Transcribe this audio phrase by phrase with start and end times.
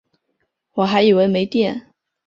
[0.71, 1.93] 我还以为没电